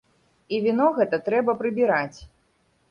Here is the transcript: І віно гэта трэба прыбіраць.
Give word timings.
І 0.53 0.61
віно 0.63 0.87
гэта 0.97 1.21
трэба 1.29 1.57
прыбіраць. 1.61 2.19